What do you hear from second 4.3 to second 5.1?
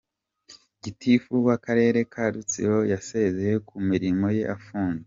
ye afunzwe.